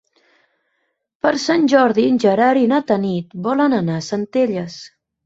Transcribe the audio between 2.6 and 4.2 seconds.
i na Tanit volen anar a